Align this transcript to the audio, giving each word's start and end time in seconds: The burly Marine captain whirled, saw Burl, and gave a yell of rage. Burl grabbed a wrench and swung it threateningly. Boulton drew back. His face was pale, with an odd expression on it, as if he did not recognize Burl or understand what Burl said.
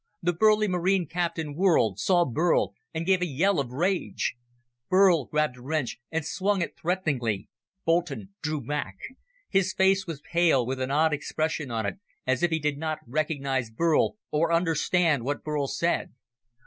The 0.23 0.33
burly 0.33 0.67
Marine 0.67 1.05
captain 1.05 1.53
whirled, 1.53 1.99
saw 1.99 2.25
Burl, 2.25 2.73
and 2.91 3.05
gave 3.05 3.21
a 3.21 3.27
yell 3.27 3.59
of 3.59 3.69
rage. 3.71 4.33
Burl 4.89 5.25
grabbed 5.25 5.57
a 5.57 5.61
wrench 5.61 5.99
and 6.09 6.25
swung 6.25 6.63
it 6.63 6.73
threateningly. 6.75 7.49
Boulton 7.85 8.33
drew 8.41 8.61
back. 8.61 8.95
His 9.51 9.73
face 9.75 10.07
was 10.07 10.19
pale, 10.21 10.65
with 10.65 10.81
an 10.81 10.89
odd 10.89 11.13
expression 11.13 11.69
on 11.69 11.85
it, 11.85 11.99
as 12.25 12.41
if 12.41 12.49
he 12.49 12.57
did 12.57 12.79
not 12.79 12.97
recognize 13.05 13.69
Burl 13.69 14.17
or 14.31 14.51
understand 14.51 15.23
what 15.23 15.43
Burl 15.43 15.67
said. 15.67 16.09